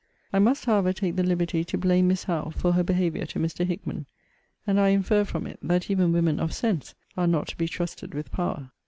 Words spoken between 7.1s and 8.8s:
are not to be trusted with power.